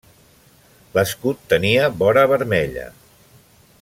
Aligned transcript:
L'escut 0.95 1.45
tenia 1.53 1.85
vora 2.01 2.23
vermella. 2.33 2.87